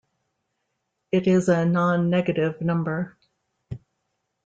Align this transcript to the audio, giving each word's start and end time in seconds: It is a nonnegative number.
It 1.11 1.27
is 1.27 1.47
a 1.47 1.57
nonnegative 1.57 2.59
number. 2.59 3.19